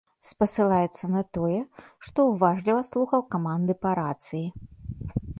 [0.27, 1.59] Спасылаецца на тое,
[2.07, 4.41] што уважліва слухаў каманды па рацыі.